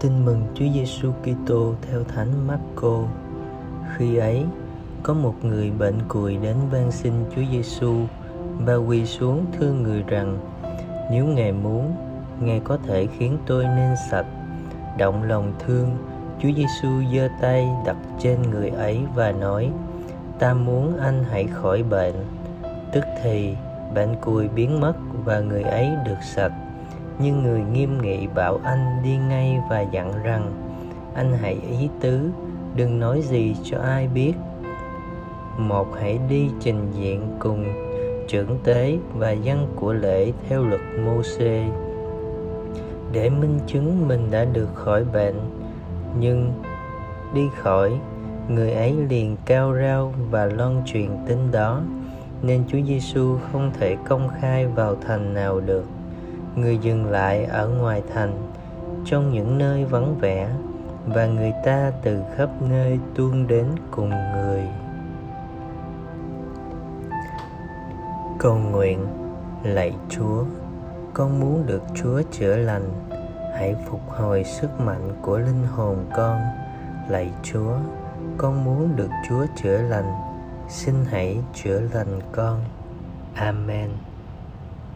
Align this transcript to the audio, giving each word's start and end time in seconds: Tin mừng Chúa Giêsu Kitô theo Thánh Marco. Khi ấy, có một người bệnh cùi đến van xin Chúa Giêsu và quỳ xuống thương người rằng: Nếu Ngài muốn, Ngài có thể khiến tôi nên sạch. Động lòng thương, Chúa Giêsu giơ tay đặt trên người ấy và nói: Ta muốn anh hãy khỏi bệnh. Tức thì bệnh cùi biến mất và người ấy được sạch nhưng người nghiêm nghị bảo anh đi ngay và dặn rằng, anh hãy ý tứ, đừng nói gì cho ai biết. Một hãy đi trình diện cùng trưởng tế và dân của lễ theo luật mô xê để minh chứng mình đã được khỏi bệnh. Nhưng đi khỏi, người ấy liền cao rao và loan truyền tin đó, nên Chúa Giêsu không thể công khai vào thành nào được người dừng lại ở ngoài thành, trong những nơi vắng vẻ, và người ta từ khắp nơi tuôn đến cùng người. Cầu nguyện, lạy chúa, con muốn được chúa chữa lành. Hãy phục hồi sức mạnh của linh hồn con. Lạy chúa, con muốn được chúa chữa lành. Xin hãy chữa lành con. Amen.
Tin 0.00 0.24
mừng 0.24 0.42
Chúa 0.54 0.64
Giêsu 0.74 1.12
Kitô 1.22 1.74
theo 1.82 2.04
Thánh 2.04 2.46
Marco. 2.46 3.02
Khi 3.96 4.16
ấy, 4.16 4.44
có 5.02 5.14
một 5.14 5.34
người 5.42 5.70
bệnh 5.70 5.98
cùi 6.08 6.36
đến 6.36 6.56
van 6.70 6.90
xin 6.92 7.12
Chúa 7.34 7.42
Giêsu 7.52 7.94
và 8.58 8.74
quỳ 8.74 9.06
xuống 9.06 9.46
thương 9.52 9.82
người 9.82 10.04
rằng: 10.06 10.38
Nếu 11.10 11.26
Ngài 11.26 11.52
muốn, 11.52 11.96
Ngài 12.40 12.60
có 12.60 12.78
thể 12.86 13.06
khiến 13.18 13.38
tôi 13.46 13.64
nên 13.64 13.94
sạch. 14.10 14.26
Động 14.98 15.22
lòng 15.22 15.52
thương, 15.58 15.96
Chúa 16.42 16.50
Giêsu 16.56 16.88
giơ 17.14 17.28
tay 17.40 17.68
đặt 17.86 17.96
trên 18.20 18.42
người 18.42 18.68
ấy 18.68 19.00
và 19.14 19.32
nói: 19.32 19.70
Ta 20.38 20.54
muốn 20.54 20.96
anh 20.98 21.24
hãy 21.30 21.46
khỏi 21.46 21.82
bệnh. 21.82 22.14
Tức 22.92 23.04
thì 23.22 23.54
bệnh 23.94 24.16
cùi 24.20 24.48
biến 24.48 24.80
mất 24.80 24.94
và 25.24 25.40
người 25.40 25.62
ấy 25.62 25.90
được 26.06 26.18
sạch 26.22 26.52
nhưng 27.18 27.42
người 27.42 27.60
nghiêm 27.72 28.02
nghị 28.02 28.26
bảo 28.26 28.60
anh 28.64 29.00
đi 29.04 29.16
ngay 29.16 29.60
và 29.70 29.80
dặn 29.80 30.12
rằng, 30.22 30.52
anh 31.14 31.32
hãy 31.40 31.60
ý 31.70 31.88
tứ, 32.00 32.30
đừng 32.76 33.00
nói 33.00 33.22
gì 33.22 33.56
cho 33.64 33.78
ai 33.78 34.08
biết. 34.08 34.32
Một 35.58 35.86
hãy 36.00 36.18
đi 36.28 36.50
trình 36.60 36.92
diện 36.92 37.36
cùng 37.38 37.64
trưởng 38.28 38.58
tế 38.64 38.98
và 39.14 39.30
dân 39.30 39.66
của 39.76 39.92
lễ 39.92 40.32
theo 40.48 40.64
luật 40.64 40.80
mô 41.04 41.22
xê 41.22 41.64
để 43.12 43.30
minh 43.30 43.58
chứng 43.66 44.08
mình 44.08 44.30
đã 44.30 44.44
được 44.44 44.68
khỏi 44.74 45.04
bệnh. 45.04 45.34
Nhưng 46.20 46.52
đi 47.34 47.48
khỏi, 47.56 47.92
người 48.48 48.72
ấy 48.72 48.94
liền 49.08 49.36
cao 49.44 49.74
rao 49.74 50.14
và 50.30 50.46
loan 50.46 50.82
truyền 50.86 51.10
tin 51.26 51.38
đó, 51.52 51.82
nên 52.42 52.62
Chúa 52.68 52.78
Giêsu 52.86 53.38
không 53.52 53.70
thể 53.78 53.96
công 54.08 54.28
khai 54.40 54.66
vào 54.66 54.96
thành 55.06 55.34
nào 55.34 55.60
được 55.60 55.84
người 56.60 56.78
dừng 56.78 57.10
lại 57.10 57.44
ở 57.44 57.68
ngoài 57.68 58.02
thành, 58.14 58.52
trong 59.04 59.32
những 59.32 59.58
nơi 59.58 59.84
vắng 59.84 60.18
vẻ, 60.20 60.48
và 61.06 61.26
người 61.26 61.52
ta 61.64 61.92
từ 62.02 62.22
khắp 62.36 62.50
nơi 62.68 62.98
tuôn 63.14 63.46
đến 63.46 63.66
cùng 63.90 64.10
người. 64.10 64.62
Cầu 68.38 68.58
nguyện, 68.58 69.06
lạy 69.62 69.94
chúa, 70.08 70.44
con 71.14 71.40
muốn 71.40 71.66
được 71.66 71.82
chúa 71.94 72.22
chữa 72.32 72.56
lành. 72.56 72.90
Hãy 73.54 73.74
phục 73.86 74.00
hồi 74.08 74.44
sức 74.44 74.80
mạnh 74.80 75.12
của 75.22 75.38
linh 75.38 75.66
hồn 75.66 75.96
con. 76.16 76.40
Lạy 77.08 77.30
chúa, 77.42 77.76
con 78.36 78.64
muốn 78.64 78.96
được 78.96 79.10
chúa 79.28 79.46
chữa 79.62 79.82
lành. 79.82 80.12
Xin 80.68 80.94
hãy 81.10 81.38
chữa 81.54 81.80
lành 81.92 82.20
con. 82.32 82.60
Amen. 83.34 83.90